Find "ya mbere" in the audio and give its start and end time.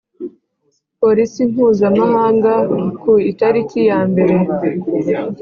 3.89-4.35